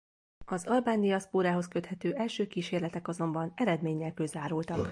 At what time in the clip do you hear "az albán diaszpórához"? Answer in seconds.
0.45-1.67